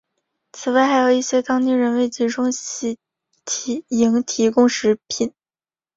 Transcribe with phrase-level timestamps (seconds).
[0.51, 2.47] 此外还有一些当地人为集中
[3.89, 5.31] 营提供食品。